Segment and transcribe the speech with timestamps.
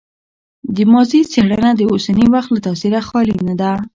[0.75, 3.71] د ماضي څېړنه د اوسني وخت له تاثیره خالي نه ده.